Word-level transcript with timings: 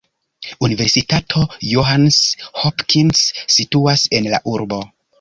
Universitato 0.67 1.43
Johns 1.73 2.19
Hopkins 2.63 3.23
situas 3.59 4.11
en 4.21 4.35
la 4.37 4.45
urbo. 4.59 4.87